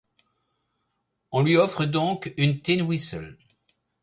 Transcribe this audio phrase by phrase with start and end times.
[1.31, 3.37] On lui offre donc une tin whistle.